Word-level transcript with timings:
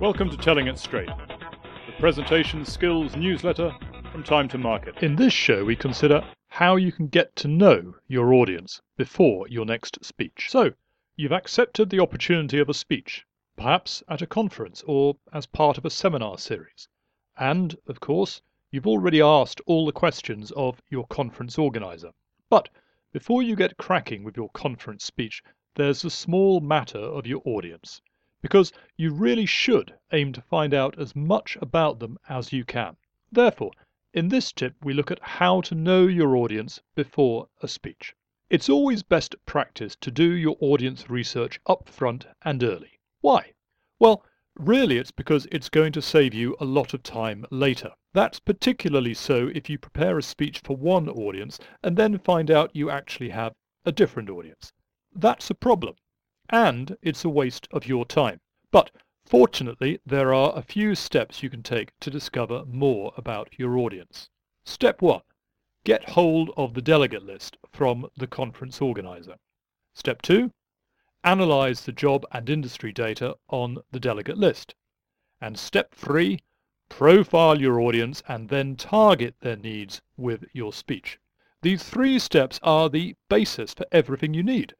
Welcome 0.00 0.30
to 0.30 0.36
Telling 0.38 0.66
It 0.66 0.78
Straight, 0.78 1.10
the 1.84 1.92
presentation 1.98 2.64
skills 2.64 3.16
newsletter 3.16 3.70
from 4.10 4.22
Time 4.22 4.48
to 4.48 4.56
Market. 4.56 5.02
In 5.02 5.14
this 5.14 5.34
show, 5.34 5.62
we 5.62 5.76
consider 5.76 6.24
how 6.48 6.76
you 6.76 6.90
can 6.90 7.08
get 7.08 7.36
to 7.36 7.48
know 7.48 7.94
your 8.08 8.32
audience 8.32 8.80
before 8.96 9.46
your 9.48 9.66
next 9.66 10.02
speech. 10.02 10.46
So, 10.48 10.72
you've 11.16 11.32
accepted 11.32 11.90
the 11.90 12.00
opportunity 12.00 12.58
of 12.60 12.70
a 12.70 12.74
speech, 12.74 13.26
perhaps 13.56 14.02
at 14.08 14.22
a 14.22 14.26
conference 14.26 14.82
or 14.86 15.18
as 15.34 15.44
part 15.44 15.76
of 15.76 15.84
a 15.84 15.90
seminar 15.90 16.38
series. 16.38 16.88
And, 17.36 17.76
of 17.86 18.00
course, 18.00 18.40
you've 18.70 18.86
already 18.86 19.20
asked 19.20 19.60
all 19.66 19.84
the 19.84 19.92
questions 19.92 20.50
of 20.52 20.80
your 20.88 21.06
conference 21.08 21.58
organizer. 21.58 22.12
But 22.48 22.70
before 23.12 23.42
you 23.42 23.54
get 23.54 23.76
cracking 23.76 24.24
with 24.24 24.34
your 24.34 24.48
conference 24.54 25.04
speech, 25.04 25.42
there's 25.74 26.00
the 26.00 26.08
small 26.08 26.60
matter 26.60 26.96
of 26.96 27.26
your 27.26 27.42
audience 27.44 28.00
because 28.42 28.72
you 28.96 29.12
really 29.12 29.44
should 29.44 29.92
aim 30.12 30.32
to 30.32 30.40
find 30.40 30.74
out 30.74 30.98
as 30.98 31.14
much 31.14 31.56
about 31.60 31.98
them 32.00 32.18
as 32.28 32.52
you 32.52 32.64
can. 32.64 32.96
Therefore, 33.30 33.72
in 34.12 34.28
this 34.28 34.52
tip, 34.52 34.74
we 34.82 34.92
look 34.92 35.10
at 35.10 35.22
how 35.22 35.60
to 35.60 35.74
know 35.74 36.06
your 36.06 36.36
audience 36.36 36.80
before 36.94 37.48
a 37.62 37.68
speech. 37.68 38.14
It's 38.48 38.68
always 38.68 39.04
best 39.04 39.36
practice 39.46 39.94
to 40.00 40.10
do 40.10 40.32
your 40.32 40.56
audience 40.60 41.08
research 41.08 41.60
up 41.66 41.88
front 41.88 42.26
and 42.42 42.62
early. 42.64 42.98
Why? 43.20 43.52
Well, 44.00 44.24
really 44.56 44.98
it's 44.98 45.12
because 45.12 45.46
it's 45.52 45.68
going 45.68 45.92
to 45.92 46.02
save 46.02 46.34
you 46.34 46.56
a 46.58 46.64
lot 46.64 46.92
of 46.92 47.04
time 47.04 47.46
later. 47.52 47.92
That's 48.12 48.40
particularly 48.40 49.14
so 49.14 49.52
if 49.54 49.70
you 49.70 49.78
prepare 49.78 50.18
a 50.18 50.22
speech 50.22 50.58
for 50.58 50.76
one 50.76 51.08
audience 51.08 51.60
and 51.84 51.96
then 51.96 52.18
find 52.18 52.50
out 52.50 52.74
you 52.74 52.90
actually 52.90 53.28
have 53.28 53.54
a 53.84 53.92
different 53.92 54.28
audience. 54.28 54.72
That's 55.14 55.50
a 55.50 55.54
problem 55.54 55.94
and 56.48 56.96
it's 57.02 57.24
a 57.24 57.28
waste 57.28 57.68
of 57.70 57.86
your 57.86 58.04
time. 58.04 58.40
But 58.72 58.90
fortunately, 59.30 60.00
there 60.04 60.34
are 60.34 60.52
a 60.56 60.62
few 60.62 60.96
steps 60.96 61.40
you 61.40 61.48
can 61.48 61.62
take 61.62 61.92
to 62.00 62.10
discover 62.10 62.64
more 62.66 63.12
about 63.16 63.48
your 63.56 63.78
audience. 63.78 64.28
Step 64.64 65.00
1. 65.00 65.20
Get 65.84 66.10
hold 66.10 66.50
of 66.56 66.74
the 66.74 66.82
delegate 66.82 67.22
list 67.22 67.56
from 67.70 68.08
the 68.16 68.26
conference 68.26 68.82
organizer. 68.82 69.36
Step 69.94 70.20
2. 70.22 70.50
Analyze 71.22 71.84
the 71.84 71.92
job 71.92 72.26
and 72.32 72.50
industry 72.50 72.92
data 72.92 73.36
on 73.48 73.78
the 73.92 74.00
delegate 74.00 74.36
list. 74.36 74.74
And 75.40 75.56
step 75.56 75.94
3. 75.94 76.40
Profile 76.88 77.60
your 77.60 77.80
audience 77.80 78.24
and 78.26 78.48
then 78.48 78.74
target 78.74 79.36
their 79.42 79.56
needs 79.56 80.02
with 80.16 80.44
your 80.52 80.72
speech. 80.72 81.20
These 81.62 81.84
three 81.84 82.18
steps 82.18 82.58
are 82.64 82.90
the 82.90 83.14
basis 83.28 83.74
for 83.74 83.86
everything 83.92 84.34
you 84.34 84.42
need. 84.42 84.74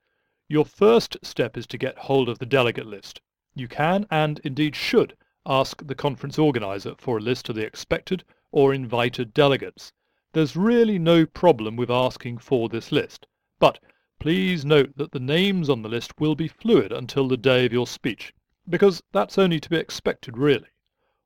Your 0.49 0.65
first 0.65 1.17
step 1.23 1.57
is 1.57 1.69
to 1.69 1.79
get 1.79 1.97
hold 1.97 2.29
of 2.29 2.41
the 2.41 2.47
delegate 2.47 2.87
list. 2.87 3.21
You 3.55 3.69
can, 3.69 4.07
and 4.11 4.41
indeed 4.45 4.77
should, 4.77 5.17
ask 5.45 5.87
the 5.87 5.95
conference 5.95 6.39
organizer 6.39 6.95
for 6.99 7.19
a 7.19 7.21
list 7.21 7.49
of 7.49 7.57
the 7.57 7.67
expected 7.67 8.23
or 8.53 8.73
invited 8.73 9.35
delegates. 9.35 9.93
There's 10.33 10.55
really 10.55 10.99
no 10.99 11.27
problem 11.27 11.77
with 11.77 11.91
asking 11.91 12.39
for 12.39 12.69
this 12.69 12.93
list, 12.93 13.27
but 13.59 13.81
please 14.21 14.65
note 14.65 14.97
that 14.97 15.11
the 15.11 15.19
names 15.19 15.69
on 15.69 15.83
the 15.83 15.89
list 15.89 16.21
will 16.21 16.35
be 16.35 16.47
fluid 16.47 16.93
until 16.93 17.27
the 17.27 17.37
day 17.37 17.67
of 17.67 17.73
your 17.73 17.87
speech, 17.87 18.33
because 18.69 19.03
that's 19.13 19.39
only 19.39 19.59
to 19.59 19.71
be 19.71 19.77
expected 19.77 20.39
really. 20.39 20.69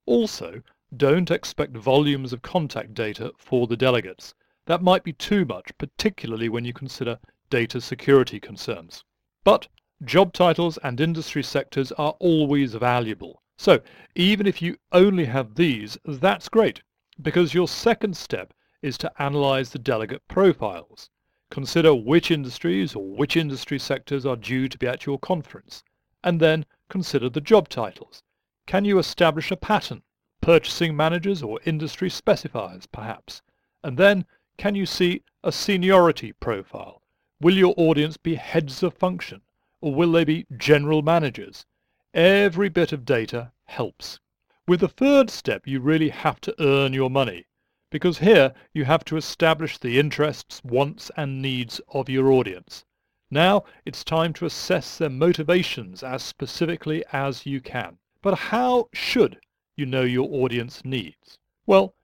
Also, 0.06 0.62
don't 0.96 1.30
expect 1.30 1.76
volumes 1.76 2.32
of 2.32 2.40
contact 2.40 2.94
data 2.94 3.32
for 3.36 3.66
the 3.66 3.76
delegates. 3.76 4.34
That 4.66 4.82
might 4.82 5.04
be 5.04 5.12
too 5.12 5.44
much, 5.44 5.76
particularly 5.76 6.48
when 6.48 6.64
you 6.64 6.72
consider 6.72 7.18
data 7.50 7.80
security 7.80 8.40
concerns. 8.40 9.04
But 9.44 9.68
job 10.06 10.32
titles 10.32 10.78
and 10.82 11.00
industry 11.00 11.42
sectors 11.42 11.92
are 11.92 12.14
always 12.20 12.74
valuable. 12.74 13.42
So 13.56 13.80
even 14.14 14.46
if 14.46 14.60
you 14.60 14.76
only 14.92 15.26
have 15.26 15.54
these, 15.54 15.96
that's 16.04 16.48
great, 16.48 16.82
because 17.22 17.54
your 17.54 17.68
second 17.68 18.16
step 18.16 18.52
is 18.82 18.98
to 18.98 19.12
analyze 19.22 19.70
the 19.70 19.78
delegate 19.78 20.26
profiles. 20.28 21.08
Consider 21.50 21.94
which 21.94 22.30
industries 22.30 22.94
or 22.94 23.14
which 23.14 23.36
industry 23.36 23.78
sectors 23.78 24.26
are 24.26 24.36
due 24.36 24.68
to 24.68 24.78
be 24.78 24.86
at 24.86 25.06
your 25.06 25.18
conference, 25.18 25.84
and 26.22 26.40
then 26.40 26.66
consider 26.88 27.28
the 27.28 27.40
job 27.40 27.68
titles. 27.68 28.22
Can 28.66 28.84
you 28.84 28.98
establish 28.98 29.50
a 29.50 29.56
pattern? 29.56 30.02
Purchasing 30.40 30.96
managers 30.96 31.42
or 31.42 31.60
industry 31.64 32.10
specifiers, 32.10 32.86
perhaps. 32.90 33.40
And 33.82 33.96
then, 33.96 34.26
can 34.56 34.74
you 34.74 34.84
see 34.84 35.22
a 35.42 35.52
seniority 35.52 36.32
profile? 36.32 37.02
Will 37.40 37.54
your 37.54 37.74
audience 37.76 38.16
be 38.16 38.34
heads 38.34 38.82
of 38.82 38.94
function, 38.94 39.42
or 39.84 39.94
will 39.94 40.12
they 40.12 40.24
be 40.24 40.46
general 40.56 41.02
managers? 41.02 41.66
Every 42.14 42.70
bit 42.70 42.90
of 42.90 43.04
data 43.04 43.52
helps. 43.66 44.18
With 44.66 44.80
the 44.80 44.88
third 44.88 45.28
step, 45.28 45.66
you 45.66 45.78
really 45.78 46.08
have 46.08 46.40
to 46.40 46.54
earn 46.58 46.94
your 46.94 47.10
money, 47.10 47.44
because 47.90 48.16
here 48.16 48.54
you 48.72 48.86
have 48.86 49.04
to 49.04 49.18
establish 49.18 49.76
the 49.76 49.98
interests, 49.98 50.62
wants 50.64 51.10
and 51.18 51.42
needs 51.42 51.82
of 51.92 52.08
your 52.08 52.32
audience. 52.32 52.86
Now 53.30 53.64
it's 53.84 54.02
time 54.04 54.32
to 54.34 54.46
assess 54.46 54.96
their 54.96 55.10
motivations 55.10 56.02
as 56.02 56.22
specifically 56.22 57.04
as 57.12 57.44
you 57.44 57.60
can. 57.60 57.98
But 58.22 58.38
how 58.38 58.88
should 58.94 59.38
you 59.76 59.84
know 59.84 60.00
your 60.00 60.30
audience 60.32 60.82
needs? 60.86 61.36
Well, 61.66 61.94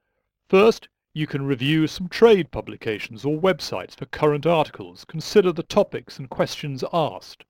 first 0.47 0.87
you 1.15 1.25
can 1.25 1.47
review 1.47 1.87
some 1.87 2.09
trade 2.09 2.51
publications 2.51 3.25
or 3.25 3.41
websites 3.41 3.95
for 3.95 4.05
current 4.05 4.45
articles, 4.45 5.03
consider 5.03 5.51
the 5.51 5.63
topics 5.63 6.19
and 6.19 6.29
questions 6.29 6.83
asked, 6.93 7.43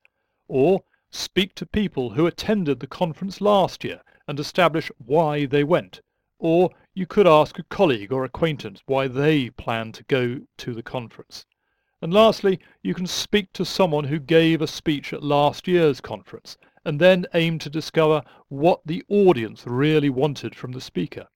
or 0.51 0.83
speak 1.11 1.55
to 1.55 1.65
people 1.65 2.09
who 2.09 2.27
attended 2.27 2.81
the 2.81 2.87
conference 2.87 3.39
last 3.39 3.85
year 3.85 4.01
and 4.27 4.37
establish 4.37 4.91
why 4.97 5.45
they 5.45 5.63
went, 5.63 6.01
or 6.39 6.69
you 6.93 7.05
could 7.05 7.25
ask 7.25 7.57
a 7.57 7.63
colleague 7.63 8.11
or 8.11 8.25
acquaintance 8.25 8.81
why 8.85 9.07
they 9.07 9.49
plan 9.51 9.93
to 9.93 10.03
go 10.03 10.41
to 10.57 10.73
the 10.73 10.83
conference. 10.83 11.45
And 12.01 12.13
lastly, 12.13 12.59
you 12.81 12.93
can 12.93 13.07
speak 13.07 13.53
to 13.53 13.63
someone 13.63 14.03
who 14.03 14.19
gave 14.19 14.61
a 14.61 14.67
speech 14.67 15.13
at 15.13 15.23
last 15.23 15.69
year's 15.69 16.01
conference 16.01 16.57
and 16.83 16.99
then 16.99 17.25
aim 17.33 17.57
to 17.59 17.69
discover 17.69 18.21
what 18.49 18.81
the 18.85 19.05
audience 19.07 19.63
really 19.65 20.09
wanted 20.09 20.53
from 20.53 20.73
the 20.73 20.81
speaker. 20.81 21.27